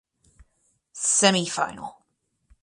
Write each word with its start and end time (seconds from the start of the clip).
Semifinal. 1.17 1.89